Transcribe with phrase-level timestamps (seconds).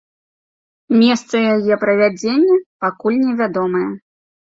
[1.01, 2.57] Месца яе правядзення
[2.87, 3.83] пакуль невядомае.